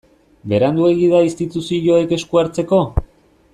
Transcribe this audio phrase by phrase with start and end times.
[0.53, 2.83] Beranduegi da instituzioek esku hartzeko?